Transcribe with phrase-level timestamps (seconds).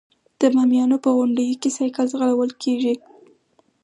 [0.39, 2.95] د بامیانو په غونډیو کې سایکل ځغلول کیږي.